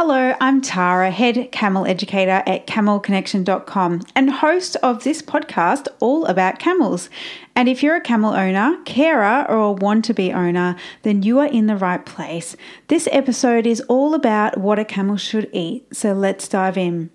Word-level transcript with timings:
Hello, 0.00 0.32
I'm 0.40 0.60
Tara, 0.60 1.10
head 1.10 1.50
camel 1.50 1.84
educator 1.84 2.44
at 2.46 2.68
camelconnection.com 2.68 4.02
and 4.14 4.30
host 4.30 4.76
of 4.76 5.02
this 5.02 5.22
podcast 5.22 5.88
all 5.98 6.24
about 6.26 6.60
camels. 6.60 7.10
And 7.56 7.68
if 7.68 7.82
you're 7.82 7.96
a 7.96 8.00
camel 8.00 8.32
owner, 8.32 8.80
carer, 8.84 9.44
or 9.48 9.56
a 9.56 9.72
want 9.72 10.04
to 10.04 10.14
be 10.14 10.32
owner, 10.32 10.76
then 11.02 11.24
you 11.24 11.40
are 11.40 11.48
in 11.48 11.66
the 11.66 11.74
right 11.74 12.06
place. 12.06 12.54
This 12.86 13.08
episode 13.10 13.66
is 13.66 13.80
all 13.88 14.14
about 14.14 14.56
what 14.58 14.78
a 14.78 14.84
camel 14.84 15.16
should 15.16 15.50
eat. 15.52 15.92
So 15.92 16.12
let's 16.12 16.46
dive 16.46 16.78
in. 16.78 17.10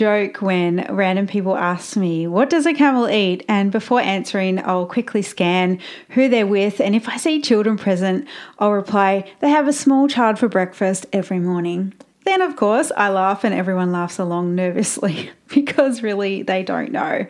Joke 0.00 0.40
when 0.40 0.86
random 0.88 1.26
people 1.26 1.54
ask 1.54 1.94
me, 1.94 2.26
What 2.26 2.48
does 2.48 2.64
a 2.64 2.72
camel 2.72 3.06
eat? 3.06 3.44
And 3.48 3.70
before 3.70 4.00
answering, 4.00 4.58
I'll 4.58 4.86
quickly 4.86 5.20
scan 5.20 5.78
who 6.08 6.26
they're 6.26 6.46
with. 6.46 6.80
And 6.80 6.96
if 6.96 7.06
I 7.06 7.18
see 7.18 7.42
children 7.42 7.76
present, 7.76 8.26
I'll 8.58 8.72
reply, 8.72 9.30
They 9.40 9.50
have 9.50 9.68
a 9.68 9.74
small 9.74 10.08
child 10.08 10.38
for 10.38 10.48
breakfast 10.48 11.04
every 11.12 11.38
morning. 11.38 11.92
Then, 12.30 12.42
of 12.42 12.54
course, 12.54 12.92
I 12.96 13.08
laugh 13.08 13.42
and 13.42 13.52
everyone 13.52 13.90
laughs 13.90 14.20
along 14.20 14.54
nervously 14.54 15.32
because 15.48 16.00
really 16.00 16.44
they 16.44 16.62
don't 16.62 16.92
know. 16.92 17.26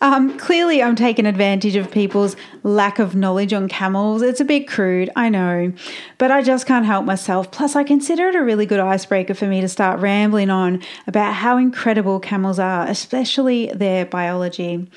Um, 0.00 0.38
clearly, 0.38 0.80
I'm 0.80 0.94
taking 0.94 1.26
advantage 1.26 1.74
of 1.74 1.90
people's 1.90 2.36
lack 2.62 3.00
of 3.00 3.16
knowledge 3.16 3.52
on 3.52 3.66
camels. 3.66 4.22
It's 4.22 4.38
a 4.38 4.44
bit 4.44 4.68
crude, 4.68 5.10
I 5.16 5.30
know, 5.30 5.72
but 6.18 6.30
I 6.30 6.42
just 6.42 6.64
can't 6.64 6.86
help 6.86 7.04
myself. 7.04 7.50
Plus, 7.50 7.74
I 7.74 7.82
consider 7.82 8.28
it 8.28 8.36
a 8.36 8.44
really 8.44 8.66
good 8.66 8.78
icebreaker 8.78 9.34
for 9.34 9.46
me 9.48 9.60
to 9.62 9.68
start 9.68 9.98
rambling 9.98 10.48
on 10.48 10.80
about 11.08 11.34
how 11.34 11.56
incredible 11.56 12.20
camels 12.20 12.60
are, 12.60 12.86
especially 12.86 13.72
their 13.74 14.06
biology. 14.06 14.88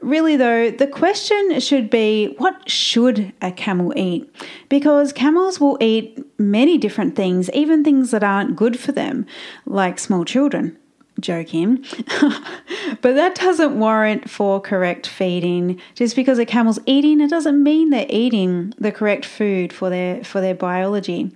Really, 0.00 0.36
though, 0.36 0.70
the 0.70 0.86
question 0.86 1.58
should 1.58 1.90
be 1.90 2.34
what 2.38 2.70
should 2.70 3.32
a 3.42 3.50
camel 3.50 3.92
eat? 3.96 4.32
Because 4.68 5.12
camels 5.12 5.60
will 5.60 5.76
eat 5.80 6.24
many 6.38 6.78
different 6.78 7.16
things, 7.16 7.50
even 7.50 7.82
things 7.82 8.12
that 8.12 8.22
aren't 8.22 8.54
good 8.54 8.78
for 8.78 8.92
them, 8.92 9.26
like 9.66 9.98
small 9.98 10.24
children. 10.24 10.76
Joking. 11.18 11.84
but 13.02 13.14
that 13.14 13.34
doesn't 13.34 13.76
warrant 13.76 14.30
for 14.30 14.60
correct 14.60 15.08
feeding. 15.08 15.80
Just 15.96 16.14
because 16.14 16.38
a 16.38 16.46
camel's 16.46 16.78
eating, 16.86 17.20
it 17.20 17.28
doesn't 17.28 17.60
mean 17.60 17.90
they're 17.90 18.06
eating 18.08 18.72
the 18.78 18.92
correct 18.92 19.24
food 19.24 19.72
for 19.72 19.90
their 19.90 20.22
for 20.22 20.40
their 20.40 20.54
biology. 20.54 21.32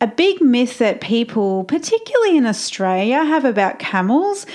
A 0.00 0.06
big 0.06 0.40
myth 0.40 0.78
that 0.78 1.00
people, 1.00 1.64
particularly 1.64 2.36
in 2.36 2.46
Australia, 2.46 3.24
have 3.24 3.44
about 3.44 3.80
camels 3.80 4.46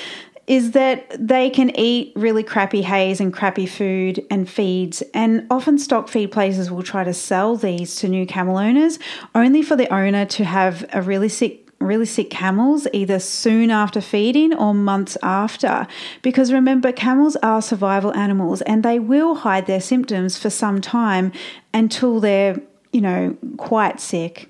is 0.47 0.71
that 0.71 1.05
they 1.17 1.49
can 1.49 1.69
eat 1.77 2.11
really 2.15 2.43
crappy 2.43 2.81
hays 2.81 3.21
and 3.21 3.33
crappy 3.33 3.65
food 3.65 4.25
and 4.29 4.49
feeds, 4.49 5.01
and 5.13 5.47
often 5.49 5.77
stock 5.77 6.09
feed 6.09 6.31
places 6.31 6.69
will 6.69 6.83
try 6.83 7.03
to 7.03 7.13
sell 7.13 7.55
these 7.55 7.95
to 7.95 8.09
new 8.09 8.25
camel 8.25 8.57
owners 8.57 8.99
only 9.33 9.61
for 9.61 9.75
the 9.75 9.91
owner 9.93 10.25
to 10.25 10.43
have 10.43 10.85
a 10.93 11.01
really 11.01 11.29
sick 11.29 11.63
really 11.79 12.05
sick 12.05 12.29
camels 12.29 12.87
either 12.93 13.19
soon 13.19 13.69
after 13.69 14.01
feeding 14.01 14.53
or 14.53 14.73
months 14.73 15.17
after. 15.21 15.85
Because 16.21 16.53
remember, 16.53 16.91
camels 16.91 17.35
are 17.37 17.61
survival 17.61 18.13
animals 18.13 18.61
and 18.61 18.83
they 18.83 18.99
will 18.99 19.35
hide 19.35 19.65
their 19.65 19.81
symptoms 19.81 20.37
for 20.37 20.49
some 20.49 20.81
time 20.81 21.31
until 21.73 22.19
they're, 22.19 22.59
you 22.91 23.01
know, 23.01 23.37
quite 23.57 23.99
sick. 23.99 24.49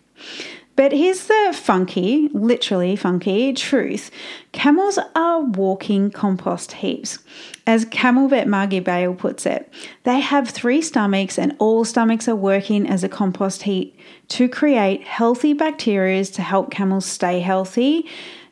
But 0.75 0.91
here's 0.91 1.27
the 1.27 1.51
funky, 1.53 2.29
literally 2.33 2.95
funky 2.95 3.53
truth 3.53 4.09
camels 4.53 4.97
are 5.15 5.41
walking 5.41 6.09
compost 6.09 6.73
heaps. 6.73 7.19
As 7.67 7.85
camel 7.85 8.27
vet 8.27 8.47
Margie 8.47 8.79
Bale 8.79 9.13
puts 9.13 9.45
it, 9.45 9.71
they 10.03 10.19
have 10.19 10.49
three 10.49 10.81
stomachs 10.81 11.37
and 11.37 11.55
all 11.59 11.85
stomachs 11.85 12.27
are 12.27 12.35
working 12.35 12.87
as 12.87 13.03
a 13.03 13.09
compost 13.09 13.63
heap 13.63 13.97
to 14.29 14.49
create 14.49 15.03
healthy 15.03 15.53
bacteria 15.53 16.25
to 16.25 16.41
help 16.41 16.71
camels 16.71 17.05
stay 17.05 17.39
healthy, 17.39 18.09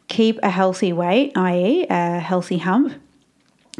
keep 0.07 0.39
a 0.43 0.49
healthy 0.49 0.93
weight, 0.93 1.31
i.e., 1.35 1.87
a 1.89 2.19
healthy 2.19 2.59
hump, 2.59 2.93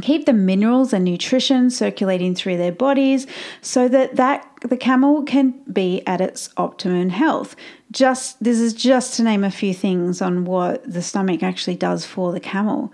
keep 0.02 0.26
the 0.26 0.34
minerals 0.34 0.94
and 0.94 1.06
nutrition 1.06 1.70
circulating 1.70 2.36
through 2.36 2.58
their 2.58 2.72
bodies 2.72 3.28
so 3.62 3.88
that 3.88 4.16
that 4.16 4.48
the 4.62 4.78
camel 4.78 5.24
can 5.24 5.52
be 5.72 6.06
at 6.06 6.22
its 6.22 6.50
optimum 6.58 7.10
health 7.10 7.56
just 7.92 8.42
this 8.44 8.60
is 8.60 8.74
just 8.74 9.16
to 9.16 9.24
name 9.24 9.44
a 9.44 9.52
few 9.52 9.74
things 9.74 10.22
on 10.22 10.46
what 10.46 10.84
the 10.92 11.02
stomach 11.02 11.44
actually 11.44 11.76
does 11.76 12.06
for 12.06 12.32
the 12.32 12.40
camel 12.40 12.92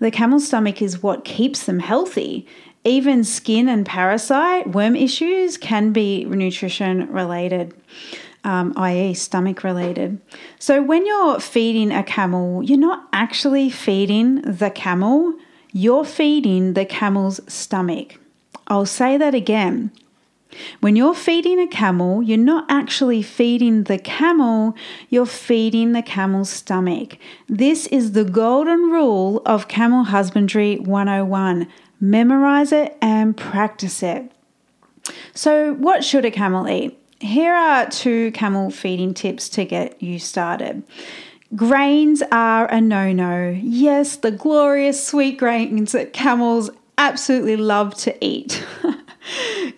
the 0.00 0.10
camel's 0.10 0.46
stomach 0.46 0.80
is 0.80 1.02
what 1.02 1.24
keeps 1.24 1.66
them 1.66 1.80
healthy 1.80 2.46
even 2.84 3.24
skin 3.24 3.68
and 3.68 3.84
parasite 3.84 4.68
worm 4.68 4.94
issues 4.94 5.56
can 5.56 5.92
be 5.92 6.24
nutrition 6.24 7.10
related 7.12 7.74
um, 8.44 8.72
i.e., 8.76 9.14
stomach 9.14 9.62
related. 9.64 10.20
So, 10.58 10.82
when 10.82 11.06
you're 11.06 11.40
feeding 11.40 11.90
a 11.90 12.02
camel, 12.02 12.62
you're 12.62 12.78
not 12.78 13.06
actually 13.12 13.70
feeding 13.70 14.40
the 14.42 14.70
camel, 14.70 15.34
you're 15.72 16.04
feeding 16.04 16.74
the 16.74 16.84
camel's 16.84 17.40
stomach. 17.52 18.18
I'll 18.66 18.86
say 18.86 19.16
that 19.16 19.34
again. 19.34 19.90
When 20.80 20.96
you're 20.96 21.14
feeding 21.14 21.58
a 21.60 21.66
camel, 21.66 22.22
you're 22.22 22.38
not 22.38 22.64
actually 22.68 23.22
feeding 23.22 23.84
the 23.84 23.98
camel, 23.98 24.74
you're 25.10 25.26
feeding 25.26 25.92
the 25.92 26.02
camel's 26.02 26.50
stomach. 26.50 27.18
This 27.48 27.86
is 27.88 28.12
the 28.12 28.24
golden 28.24 28.90
rule 28.90 29.42
of 29.44 29.68
Camel 29.68 30.04
Husbandry 30.04 30.76
101. 30.78 31.68
Memorize 32.00 32.72
it 32.72 32.96
and 33.02 33.36
practice 33.36 34.02
it. 34.02 34.30
So, 35.34 35.74
what 35.74 36.04
should 36.04 36.24
a 36.24 36.30
camel 36.30 36.68
eat? 36.68 36.98
Here 37.20 37.54
are 37.54 37.88
two 37.88 38.30
camel 38.32 38.70
feeding 38.70 39.12
tips 39.14 39.48
to 39.50 39.64
get 39.64 40.00
you 40.02 40.18
started. 40.18 40.82
Grains 41.56 42.22
are 42.30 42.66
a 42.66 42.80
no 42.80 43.12
no. 43.12 43.58
Yes, 43.62 44.16
the 44.16 44.30
glorious 44.30 45.06
sweet 45.06 45.38
grains 45.38 45.92
that 45.92 46.12
camels 46.12 46.70
absolutely 46.98 47.56
love 47.56 47.94
to 47.94 48.24
eat. 48.24 48.64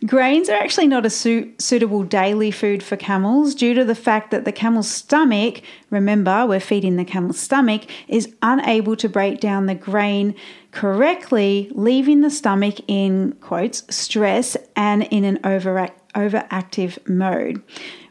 Grains 0.07 0.49
are 0.49 0.57
actually 0.57 0.87
not 0.87 1.07
a 1.07 1.11
su- 1.11 1.53
suitable 1.59 2.03
daily 2.03 2.51
food 2.51 2.83
for 2.83 2.97
camels 2.97 3.55
due 3.55 3.75
to 3.75 3.85
the 3.85 3.95
fact 3.95 4.31
that 4.31 4.45
the 4.45 4.53
camel's 4.53 4.91
stomach, 4.91 5.63
remember, 5.91 6.47
we're 6.47 6.61
feeding 6.61 6.97
the 6.97 7.05
camel's 7.05 7.39
stomach, 7.39 7.83
is 8.09 8.35
unable 8.43 8.97
to 8.97 9.09
break 9.09 9.41
down 9.41 9.67
the 9.67 9.75
grain 9.75 10.35
correctly, 10.73 11.71
leaving 11.73 12.21
the 12.21 12.31
stomach 12.31 12.77
in 12.89 13.33
quotes 13.41 13.85
stress 13.95 14.57
and 14.75 15.05
in 15.05 15.25
an 15.25 15.39
overact- 15.45 16.00
overactive 16.15 16.97
mode 17.09 17.62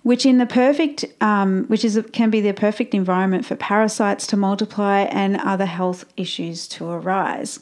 which 0.04 0.26
in 0.26 0.38
the 0.38 0.46
perfect 0.46 1.06
um, 1.22 1.66
which 1.66 1.84
is 1.84 2.00
can 2.14 2.30
be 2.30 2.42
the 2.42 2.54
perfect 2.54 2.94
environment 2.94 3.46
for 3.46 3.56
parasites 3.56 4.26
to 4.28 4.38
multiply 4.38 5.02
and 5.02 5.38
other 5.38 5.66
health 5.66 6.06
issues 6.18 6.68
to 6.68 6.90
arise 6.90 7.60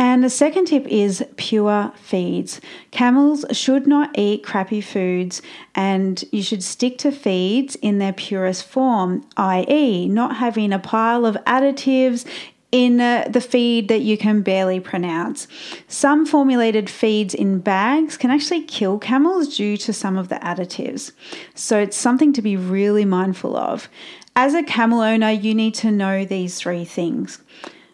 and 0.00 0.24
the 0.24 0.30
second 0.30 0.64
tip 0.64 0.86
is 0.88 1.22
pure 1.36 1.92
feeds. 1.94 2.62
Camels 2.90 3.44
should 3.52 3.86
not 3.86 4.18
eat 4.18 4.42
crappy 4.42 4.80
foods 4.80 5.42
and 5.74 6.24
you 6.32 6.42
should 6.42 6.62
stick 6.62 6.96
to 6.98 7.12
feeds 7.12 7.76
in 7.82 7.98
their 7.98 8.14
purest 8.14 8.64
form, 8.64 9.28
i.e., 9.36 10.08
not 10.08 10.36
having 10.36 10.72
a 10.72 10.78
pile 10.78 11.26
of 11.26 11.36
additives 11.46 12.24
in 12.72 13.00
uh, 13.00 13.26
the 13.28 13.40
feed 13.40 13.88
that 13.88 14.00
you 14.00 14.16
can 14.16 14.42
barely 14.42 14.80
pronounce. 14.80 15.48
Some 15.88 16.24
formulated 16.24 16.88
feeds 16.88 17.34
in 17.34 17.58
bags 17.58 18.16
can 18.16 18.30
actually 18.30 18.62
kill 18.62 18.98
camels 18.98 19.56
due 19.56 19.76
to 19.78 19.92
some 19.92 20.16
of 20.16 20.28
the 20.28 20.36
additives. 20.36 21.12
So 21.54 21.78
it's 21.78 21.96
something 21.96 22.32
to 22.34 22.42
be 22.42 22.56
really 22.56 23.04
mindful 23.04 23.56
of. 23.56 23.88
As 24.36 24.54
a 24.54 24.62
camel 24.62 25.00
owner, 25.00 25.30
you 25.30 25.54
need 25.54 25.74
to 25.74 25.90
know 25.90 26.24
these 26.24 26.58
three 26.58 26.84
things 26.84 27.42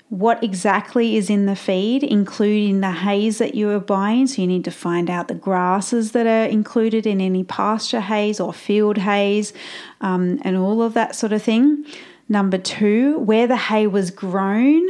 what 0.08 0.43
exactly 0.43 1.17
is 1.17 1.29
in 1.29 1.46
the 1.46 1.56
feed, 1.56 2.05
including 2.05 2.81
the 2.81 2.93
hays 2.93 3.38
that 3.38 3.55
you 3.55 3.70
are 3.70 3.81
buying. 3.81 4.26
So 4.26 4.40
you 4.40 4.46
need 4.46 4.64
to 4.64 4.70
find 4.70 5.11
out 5.11 5.26
the 5.26 5.34
grasses 5.34 6.12
that 6.12 6.26
are 6.26 6.49
included 6.49 7.06
in 7.06 7.20
any 7.20 7.43
pasture 7.43 8.00
hays 8.00 8.38
or 8.38 8.52
field 8.52 8.99
hays 8.99 9.52
um, 10.00 10.38
and 10.43 10.56
all 10.56 10.82
of 10.82 10.94
that 10.94 11.17
sort 11.17 11.32
of 11.32 11.43
thing. 11.43 11.84
Number 12.28 12.58
two, 12.58 13.19
where 13.19 13.46
the 13.46 13.56
hay 13.56 13.87
was 13.87 14.11
grown, 14.11 14.87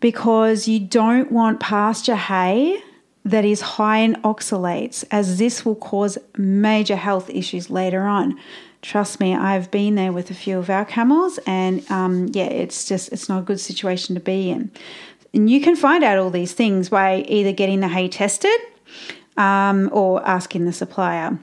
because 0.00 0.68
you 0.68 0.80
don't 0.80 1.30
want 1.30 1.60
pasture 1.60 2.16
hay 2.16 2.82
that 3.24 3.44
is 3.44 3.60
high 3.60 3.98
in 3.98 4.14
oxalates, 4.22 5.04
as 5.10 5.38
this 5.38 5.64
will 5.64 5.74
cause 5.74 6.16
major 6.36 6.96
health 6.96 7.28
issues 7.28 7.68
later 7.68 8.02
on 8.02 8.38
trust 8.82 9.20
me, 9.20 9.34
I've 9.34 9.70
been 9.70 9.94
there 9.94 10.12
with 10.12 10.30
a 10.30 10.34
few 10.34 10.58
of 10.58 10.70
our 10.70 10.84
camels, 10.84 11.38
and 11.46 11.88
um, 11.90 12.28
yeah, 12.32 12.44
it's 12.44 12.86
just 12.86 13.12
it's 13.12 13.28
not 13.28 13.40
a 13.40 13.42
good 13.42 13.60
situation 13.60 14.14
to 14.14 14.20
be 14.20 14.50
in. 14.50 14.70
And 15.34 15.50
you 15.50 15.60
can 15.60 15.76
find 15.76 16.02
out 16.02 16.18
all 16.18 16.30
these 16.30 16.52
things 16.52 16.88
by 16.88 17.24
either 17.28 17.52
getting 17.52 17.80
the 17.80 17.88
hay 17.88 18.08
tested 18.08 18.58
um, 19.36 19.90
or 19.92 20.26
asking 20.26 20.64
the 20.64 20.72
supplier. 20.72 21.38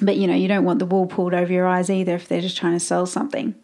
But 0.00 0.16
you 0.16 0.26
know, 0.26 0.34
you 0.34 0.48
don't 0.48 0.64
want 0.64 0.78
the 0.78 0.86
wool 0.86 1.06
pulled 1.06 1.34
over 1.34 1.52
your 1.52 1.66
eyes 1.66 1.88
either 1.88 2.14
if 2.14 2.28
they're 2.28 2.42
just 2.42 2.56
trying 2.56 2.74
to 2.74 2.80
sell 2.80 3.06
something. 3.06 3.54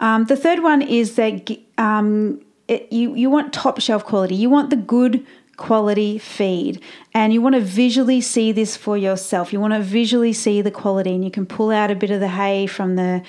Um, 0.00 0.24
the 0.24 0.36
third 0.36 0.62
one 0.62 0.82
is 0.82 1.14
that 1.16 1.50
um, 1.78 2.40
it, 2.68 2.92
you, 2.92 3.14
you 3.14 3.30
want 3.30 3.52
top 3.52 3.80
shelf 3.80 4.04
quality. 4.04 4.34
You 4.34 4.50
want 4.50 4.70
the 4.70 4.76
good 4.76 5.26
quality 5.56 6.18
feed. 6.18 6.82
And 7.14 7.32
you 7.32 7.40
want 7.40 7.54
to 7.54 7.60
visually 7.60 8.20
see 8.20 8.52
this 8.52 8.76
for 8.76 8.96
yourself. 8.96 9.52
You 9.52 9.60
want 9.60 9.74
to 9.74 9.80
visually 9.80 10.32
see 10.32 10.62
the 10.62 10.70
quality. 10.70 11.14
And 11.14 11.24
you 11.24 11.30
can 11.30 11.46
pull 11.46 11.70
out 11.70 11.90
a 11.90 11.94
bit 11.94 12.10
of 12.10 12.20
the 12.20 12.28
hay 12.28 12.66
from 12.66 12.96
the 12.96 13.22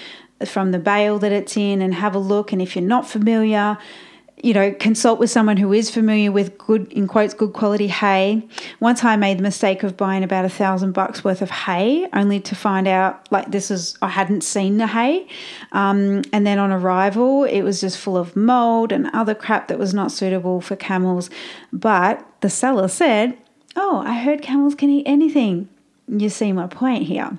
from 0.45 0.71
the 0.71 0.79
bale 0.79 1.19
that 1.19 1.31
it's 1.31 1.55
in 1.55 1.81
and 1.81 1.93
have 1.93 2.15
a 2.15 2.19
look. 2.19 2.51
And 2.51 2.61
if 2.61 2.75
you're 2.75 2.83
not 2.83 3.07
familiar 3.07 3.77
you 4.43 4.53
know, 4.53 4.73
consult 4.73 5.19
with 5.19 5.29
someone 5.29 5.55
who 5.55 5.71
is 5.71 5.89
familiar 5.89 6.29
with 6.29 6.57
good, 6.57 6.91
in 6.91 7.07
quotes, 7.07 7.33
good 7.33 7.53
quality 7.53 7.87
hay. 7.87 8.45
Once 8.81 9.01
I 9.01 9.15
made 9.15 9.39
the 9.39 9.41
mistake 9.41 9.83
of 9.83 9.95
buying 9.95 10.21
about 10.21 10.43
a 10.43 10.49
thousand 10.49 10.91
bucks 10.91 11.23
worth 11.23 11.41
of 11.41 11.49
hay, 11.49 12.09
only 12.11 12.41
to 12.41 12.53
find 12.53 12.85
out 12.85 13.31
like 13.31 13.51
this 13.51 13.71
is, 13.71 13.97
I 14.01 14.09
hadn't 14.09 14.43
seen 14.43 14.77
the 14.77 14.87
hay. 14.87 15.29
Um, 15.71 16.23
and 16.33 16.45
then 16.45 16.59
on 16.59 16.71
arrival, 16.71 17.45
it 17.45 17.61
was 17.61 17.79
just 17.79 17.97
full 17.97 18.17
of 18.17 18.35
mold 18.35 18.91
and 18.91 19.09
other 19.13 19.33
crap 19.33 19.69
that 19.69 19.79
was 19.79 19.93
not 19.93 20.11
suitable 20.11 20.59
for 20.59 20.75
camels. 20.75 21.29
But 21.71 22.27
the 22.41 22.49
seller 22.49 22.89
said, 22.89 23.37
Oh, 23.77 24.03
I 24.05 24.19
heard 24.19 24.41
camels 24.41 24.75
can 24.75 24.89
eat 24.89 25.07
anything. 25.07 25.69
You 26.09 26.27
see 26.27 26.51
my 26.51 26.67
point 26.67 27.03
here. 27.03 27.37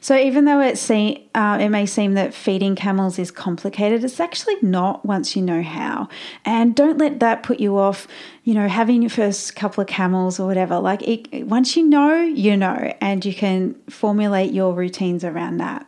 So 0.00 0.16
even 0.16 0.44
though 0.44 0.60
it 0.60 0.78
see, 0.78 1.28
uh, 1.34 1.58
it 1.60 1.68
may 1.68 1.86
seem 1.86 2.14
that 2.14 2.34
feeding 2.34 2.74
camels 2.74 3.18
is 3.18 3.30
complicated, 3.30 4.04
it's 4.04 4.20
actually 4.20 4.56
not 4.62 5.04
once 5.04 5.36
you 5.36 5.42
know 5.42 5.62
how. 5.62 6.08
And 6.44 6.74
don't 6.74 6.98
let 6.98 7.20
that 7.20 7.42
put 7.42 7.60
you 7.60 7.78
off. 7.78 8.06
You 8.44 8.54
know, 8.54 8.68
having 8.68 9.02
your 9.02 9.10
first 9.10 9.54
couple 9.54 9.82
of 9.82 9.88
camels 9.88 10.40
or 10.40 10.46
whatever. 10.46 10.78
Like 10.78 11.02
it, 11.02 11.46
once 11.46 11.76
you 11.76 11.86
know, 11.86 12.20
you 12.20 12.56
know, 12.56 12.92
and 13.00 13.24
you 13.24 13.34
can 13.34 13.74
formulate 13.88 14.52
your 14.52 14.74
routines 14.74 15.24
around 15.24 15.58
that. 15.58 15.86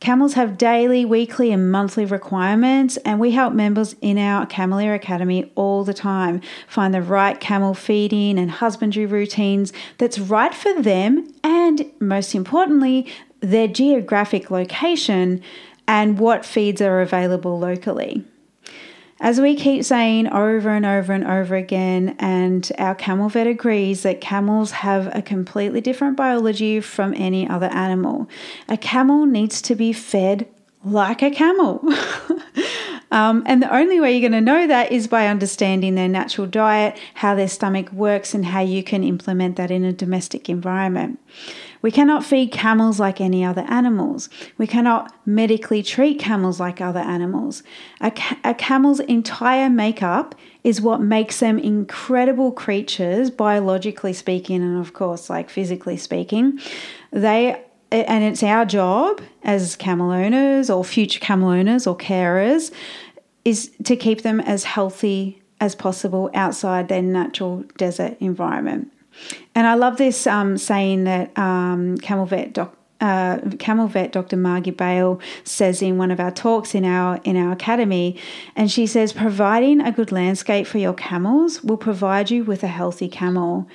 Camels 0.00 0.32
have 0.32 0.56
daily, 0.56 1.04
weekly, 1.04 1.52
and 1.52 1.70
monthly 1.70 2.06
requirements, 2.06 2.96
and 3.04 3.20
we 3.20 3.32
help 3.32 3.52
members 3.52 3.94
in 4.00 4.16
our 4.16 4.46
Cameleer 4.46 4.94
Academy 4.94 5.52
all 5.56 5.84
the 5.84 5.92
time 5.92 6.40
find 6.66 6.94
the 6.94 7.02
right 7.02 7.38
camel 7.38 7.74
feeding 7.74 8.38
and 8.38 8.50
husbandry 8.50 9.04
routines 9.04 9.74
that's 9.98 10.18
right 10.18 10.54
for 10.54 10.80
them 10.80 11.30
and, 11.44 11.84
most 12.00 12.34
importantly, 12.34 13.06
their 13.40 13.68
geographic 13.68 14.50
location 14.50 15.42
and 15.86 16.18
what 16.18 16.46
feeds 16.46 16.80
are 16.80 17.02
available 17.02 17.58
locally. 17.58 18.24
As 19.22 19.38
we 19.38 19.54
keep 19.54 19.84
saying 19.84 20.28
over 20.28 20.70
and 20.70 20.86
over 20.86 21.12
and 21.12 21.26
over 21.26 21.54
again, 21.54 22.16
and 22.18 22.70
our 22.78 22.94
camel 22.94 23.28
vet 23.28 23.46
agrees 23.46 24.02
that 24.02 24.22
camels 24.22 24.70
have 24.70 25.14
a 25.14 25.20
completely 25.20 25.82
different 25.82 26.16
biology 26.16 26.80
from 26.80 27.12
any 27.14 27.46
other 27.46 27.66
animal. 27.66 28.30
A 28.66 28.78
camel 28.78 29.26
needs 29.26 29.60
to 29.62 29.74
be 29.74 29.92
fed 29.92 30.48
like 30.84 31.20
a 31.20 31.30
camel. 31.30 31.82
um, 33.10 33.42
and 33.44 33.62
the 33.62 33.70
only 33.70 34.00
way 34.00 34.12
you're 34.16 34.26
going 34.30 34.32
to 34.32 34.52
know 34.52 34.66
that 34.66 34.90
is 34.90 35.06
by 35.06 35.26
understanding 35.26 35.96
their 35.96 36.08
natural 36.08 36.46
diet, 36.46 36.98
how 37.12 37.34
their 37.34 37.48
stomach 37.48 37.92
works, 37.92 38.32
and 38.32 38.46
how 38.46 38.60
you 38.60 38.82
can 38.82 39.04
implement 39.04 39.56
that 39.56 39.70
in 39.70 39.84
a 39.84 39.92
domestic 39.92 40.48
environment. 40.48 41.20
We 41.82 41.90
cannot 41.90 42.24
feed 42.24 42.52
camels 42.52 43.00
like 43.00 43.20
any 43.20 43.44
other 43.44 43.64
animals. 43.68 44.28
We 44.58 44.66
cannot 44.66 45.14
medically 45.26 45.82
treat 45.82 46.18
camels 46.18 46.60
like 46.60 46.80
other 46.80 47.00
animals. 47.00 47.62
A, 48.00 48.10
ca- 48.10 48.38
a 48.44 48.54
camel's 48.54 49.00
entire 49.00 49.70
makeup 49.70 50.34
is 50.62 50.80
what 50.80 51.00
makes 51.00 51.40
them 51.40 51.58
incredible 51.58 52.52
creatures, 52.52 53.30
biologically 53.30 54.12
speaking, 54.12 54.62
and 54.62 54.78
of 54.78 54.92
course, 54.92 55.30
like 55.30 55.48
physically 55.48 55.96
speaking. 55.96 56.58
They 57.10 57.62
and 57.92 58.22
it's 58.22 58.42
our 58.44 58.64
job 58.64 59.20
as 59.42 59.74
camel 59.74 60.12
owners 60.12 60.70
or 60.70 60.84
future 60.84 61.18
camel 61.18 61.48
owners 61.48 61.88
or 61.88 61.96
carers 61.96 62.70
is 63.44 63.72
to 63.82 63.96
keep 63.96 64.22
them 64.22 64.38
as 64.40 64.62
healthy 64.62 65.42
as 65.60 65.74
possible 65.74 66.30
outside 66.32 66.88
their 66.88 67.02
natural 67.02 67.64
desert 67.76 68.16
environment. 68.20 68.92
And 69.54 69.66
I 69.66 69.74
love 69.74 69.96
this 69.96 70.26
um, 70.26 70.56
saying 70.58 71.04
that 71.04 71.36
um, 71.38 71.98
camel 71.98 72.26
vet 72.26 72.52
doc, 72.52 72.76
uh, 73.00 73.38
camel 73.58 73.86
vet 73.86 74.12
Dr. 74.12 74.36
Margie 74.36 74.70
Bale 74.70 75.20
says 75.44 75.80
in 75.82 75.96
one 75.98 76.10
of 76.10 76.20
our 76.20 76.30
talks 76.30 76.74
in 76.74 76.84
our 76.84 77.20
in 77.24 77.36
our 77.36 77.52
academy, 77.52 78.18
and 78.54 78.70
she 78.70 78.86
says 78.86 79.12
providing 79.12 79.80
a 79.80 79.92
good 79.92 80.12
landscape 80.12 80.66
for 80.66 80.78
your 80.78 80.94
camels 80.94 81.62
will 81.62 81.78
provide 81.78 82.30
you 82.30 82.44
with 82.44 82.62
a 82.62 82.68
healthy 82.68 83.08
camel. 83.08 83.66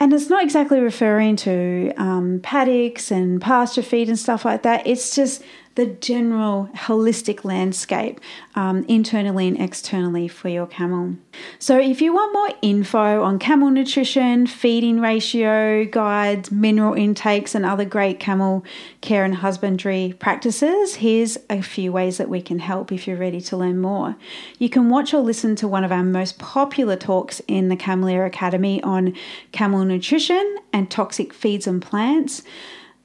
And 0.00 0.12
it's 0.12 0.30
not 0.30 0.44
exactly 0.44 0.78
referring 0.78 1.34
to 1.36 1.92
um, 1.96 2.38
paddocks 2.40 3.10
and 3.10 3.40
pasture 3.40 3.82
feed 3.82 4.08
and 4.08 4.18
stuff 4.18 4.44
like 4.44 4.62
that. 4.62 4.86
It's 4.86 5.16
just 5.16 5.42
the 5.78 5.86
general 5.86 6.68
holistic 6.74 7.44
landscape 7.44 8.20
um, 8.56 8.84
internally 8.88 9.46
and 9.46 9.60
externally 9.60 10.26
for 10.26 10.48
your 10.48 10.66
camel. 10.66 11.14
So, 11.60 11.78
if 11.78 12.02
you 12.02 12.12
want 12.12 12.32
more 12.32 12.58
info 12.62 13.22
on 13.22 13.38
camel 13.38 13.70
nutrition, 13.70 14.48
feeding 14.48 14.98
ratio 15.00 15.84
guides, 15.84 16.50
mineral 16.50 16.94
intakes, 16.94 17.54
and 17.54 17.64
other 17.64 17.84
great 17.84 18.18
camel 18.18 18.64
care 19.02 19.24
and 19.24 19.36
husbandry 19.36 20.16
practices, 20.18 20.96
here's 20.96 21.38
a 21.48 21.62
few 21.62 21.92
ways 21.92 22.18
that 22.18 22.28
we 22.28 22.42
can 22.42 22.58
help 22.58 22.90
if 22.90 23.06
you're 23.06 23.16
ready 23.16 23.40
to 23.42 23.56
learn 23.56 23.78
more. 23.78 24.16
You 24.58 24.68
can 24.68 24.90
watch 24.90 25.14
or 25.14 25.20
listen 25.20 25.54
to 25.56 25.68
one 25.68 25.84
of 25.84 25.92
our 25.92 26.02
most 26.02 26.40
popular 26.40 26.96
talks 26.96 27.40
in 27.46 27.68
the 27.68 27.76
Cameleer 27.76 28.26
Academy 28.26 28.82
on 28.82 29.14
camel 29.52 29.84
nutrition 29.84 30.56
and 30.72 30.90
toxic 30.90 31.32
feeds 31.32 31.68
and 31.68 31.80
plants. 31.80 32.42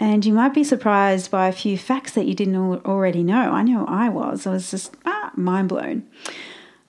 And 0.04 0.26
you 0.26 0.34
might 0.34 0.54
be 0.54 0.66
surprised 0.66 1.32
by 1.32 1.48
a 1.48 1.54
few 1.54 1.78
facts 1.78 2.12
that 2.12 2.26
you 2.26 2.34
didn't 2.34 2.58
already 2.58 3.24
know. 3.24 3.54
I 3.54 3.64
know 3.64 3.86
I 3.86 4.10
was. 4.10 4.46
I 4.46 4.52
was 4.52 4.70
just 4.70 4.94
ah, 5.06 5.32
mind 5.38 5.70
blown. 5.70 6.06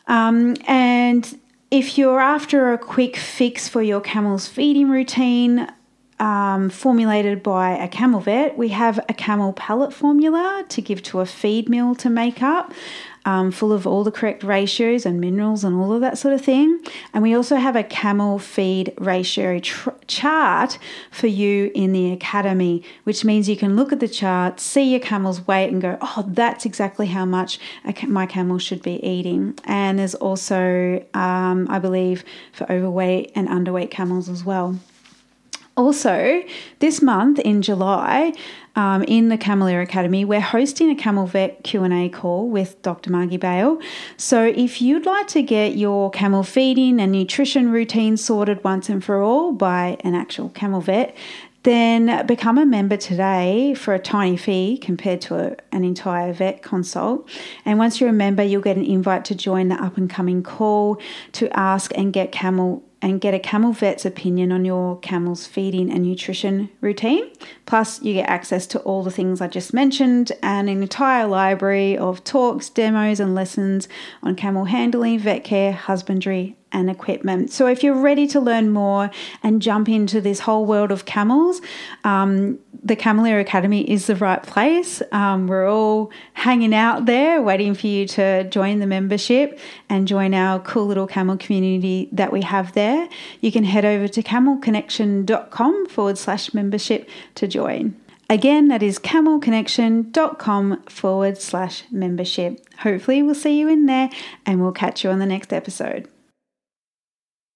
Um, 0.08 0.56
and 0.66 1.38
if 1.70 1.96
you're 1.96 2.18
after 2.18 2.72
a 2.72 2.78
quick 2.78 3.16
fix 3.16 3.68
for 3.68 3.82
your 3.82 4.00
camel's 4.00 4.48
feeding 4.48 4.90
routine, 4.90 5.72
um, 6.18 6.70
formulated 6.70 7.40
by 7.40 7.70
a 7.70 7.86
camel 7.86 8.18
vet, 8.18 8.58
we 8.58 8.70
have 8.70 8.98
a 9.08 9.14
camel 9.14 9.52
pellet 9.52 9.92
formula 9.92 10.64
to 10.70 10.82
give 10.82 11.00
to 11.04 11.20
a 11.20 11.26
feed 11.26 11.68
mill 11.68 11.94
to 11.94 12.10
make 12.10 12.42
up 12.42 12.72
um, 13.24 13.50
full 13.50 13.72
of 13.72 13.86
all 13.86 14.04
the 14.04 14.10
correct 14.10 14.42
ratios 14.42 15.06
and 15.06 15.20
minerals 15.20 15.64
and 15.64 15.76
all 15.76 15.92
of 15.92 16.00
that 16.00 16.18
sort 16.18 16.34
of 16.34 16.40
thing. 16.40 16.80
And 17.12 17.22
we 17.22 17.34
also 17.34 17.56
have 17.56 17.76
a 17.76 17.82
camel 17.82 18.38
feed 18.38 18.92
ratio 18.98 19.58
tr- 19.58 19.90
chart 20.06 20.78
for 21.10 21.26
you 21.26 21.70
in 21.74 21.92
the 21.92 22.12
academy, 22.12 22.82
which 23.04 23.24
means 23.24 23.48
you 23.48 23.56
can 23.56 23.76
look 23.76 23.92
at 23.92 24.00
the 24.00 24.08
chart, 24.08 24.60
see 24.60 24.90
your 24.90 25.00
camel's 25.00 25.46
weight, 25.46 25.70
and 25.70 25.80
go, 25.80 25.98
oh, 26.00 26.24
that's 26.28 26.64
exactly 26.64 27.06
how 27.06 27.24
much 27.24 27.58
my 28.06 28.26
camel 28.26 28.58
should 28.58 28.82
be 28.82 29.04
eating. 29.06 29.58
And 29.64 29.98
there's 29.98 30.14
also, 30.14 31.04
um, 31.14 31.66
I 31.70 31.78
believe, 31.78 32.24
for 32.52 32.70
overweight 32.70 33.32
and 33.34 33.48
underweight 33.48 33.90
camels 33.90 34.28
as 34.28 34.44
well. 34.44 34.78
Also, 35.76 36.42
this 36.78 37.02
month 37.02 37.40
in 37.40 37.60
July, 37.60 38.32
um, 38.76 39.02
in 39.04 39.28
the 39.28 39.36
Cameleer 39.36 39.82
Academy, 39.82 40.24
we're 40.24 40.40
hosting 40.40 40.88
a 40.88 40.94
Camel 40.94 41.26
Vet 41.26 41.64
Q&A 41.64 42.08
call 42.08 42.48
with 42.48 42.80
Dr. 42.82 43.10
Margie 43.10 43.36
Bale. 43.36 43.80
So 44.16 44.44
if 44.44 44.80
you'd 44.80 45.04
like 45.04 45.26
to 45.28 45.42
get 45.42 45.76
your 45.76 46.10
camel 46.10 46.44
feeding 46.44 47.00
and 47.00 47.10
nutrition 47.10 47.70
routine 47.70 48.16
sorted 48.16 48.62
once 48.62 48.88
and 48.88 49.02
for 49.02 49.20
all 49.20 49.52
by 49.52 49.96
an 50.00 50.14
actual 50.14 50.48
camel 50.50 50.80
vet, 50.80 51.16
then 51.64 52.24
become 52.26 52.58
a 52.58 52.66
member 52.66 52.96
today 52.96 53.74
for 53.74 53.94
a 53.94 53.98
tiny 53.98 54.36
fee 54.36 54.78
compared 54.78 55.20
to 55.22 55.34
a, 55.34 55.56
an 55.72 55.82
entire 55.82 56.32
vet 56.32 56.62
consult. 56.62 57.28
And 57.64 57.78
once 57.78 58.00
you're 58.00 58.10
a 58.10 58.12
member, 58.12 58.42
you'll 58.42 58.62
get 58.62 58.76
an 58.76 58.84
invite 58.84 59.24
to 59.26 59.34
join 59.34 59.68
the 59.68 59.82
up 59.82 59.96
and 59.96 60.08
coming 60.08 60.42
call 60.42 61.00
to 61.32 61.48
ask 61.58 61.90
and 61.96 62.12
get 62.12 62.32
camel 62.32 62.84
and 63.04 63.20
get 63.20 63.34
a 63.34 63.38
camel 63.38 63.70
vet's 63.70 64.06
opinion 64.06 64.50
on 64.50 64.64
your 64.64 64.98
camel's 65.00 65.46
feeding 65.46 65.92
and 65.92 66.02
nutrition 66.04 66.70
routine. 66.80 67.30
Plus, 67.66 68.00
you 68.00 68.14
get 68.14 68.30
access 68.30 68.66
to 68.66 68.78
all 68.78 69.02
the 69.02 69.10
things 69.10 69.42
I 69.42 69.46
just 69.46 69.74
mentioned 69.74 70.32
and 70.42 70.70
an 70.70 70.82
entire 70.82 71.26
library 71.26 71.98
of 71.98 72.24
talks, 72.24 72.70
demos, 72.70 73.20
and 73.20 73.34
lessons 73.34 73.88
on 74.22 74.36
camel 74.36 74.64
handling, 74.64 75.18
vet 75.18 75.44
care, 75.44 75.72
husbandry, 75.72 76.56
and 76.74 76.90
equipment. 76.90 77.50
So, 77.50 77.66
if 77.66 77.82
you're 77.82 77.94
ready 77.94 78.26
to 78.28 78.40
learn 78.40 78.70
more 78.70 79.10
and 79.42 79.62
jump 79.62 79.88
into 79.88 80.20
this 80.20 80.40
whole 80.40 80.66
world 80.66 80.90
of 80.90 81.06
camels, 81.06 81.62
um, 82.02 82.58
the 82.82 82.96
Cameleer 82.96 83.40
Academy 83.40 83.88
is 83.90 84.06
the 84.06 84.16
right 84.16 84.42
place. 84.42 85.00
Um, 85.10 85.46
we're 85.46 85.70
all 85.70 86.10
hanging 86.34 86.74
out 86.74 87.06
there 87.06 87.40
waiting 87.40 87.74
for 87.74 87.86
you 87.86 88.06
to 88.08 88.44
join 88.50 88.80
the 88.80 88.86
membership 88.86 89.58
and 89.88 90.06
join 90.06 90.34
our 90.34 90.60
cool 90.60 90.84
little 90.84 91.06
camel 91.06 91.38
community 91.38 92.10
that 92.12 92.30
we 92.30 92.42
have 92.42 92.74
there. 92.74 93.08
You 93.40 93.50
can 93.50 93.64
head 93.64 93.86
over 93.86 94.06
to 94.08 94.22
camelconnection.com 94.22 95.86
forward 95.86 96.18
slash 96.18 96.52
membership 96.52 97.08
to 97.36 97.46
join. 97.46 97.96
Again, 98.28 98.68
that 98.68 98.82
is 98.82 98.98
camelconnection.com 98.98 100.82
forward 100.84 101.40
slash 101.40 101.84
membership. 101.90 102.66
Hopefully, 102.78 103.22
we'll 103.22 103.34
see 103.34 103.58
you 103.58 103.68
in 103.68 103.86
there 103.86 104.10
and 104.44 104.60
we'll 104.60 104.72
catch 104.72 105.04
you 105.04 105.10
on 105.10 105.18
the 105.18 105.26
next 105.26 105.52
episode. 105.52 106.08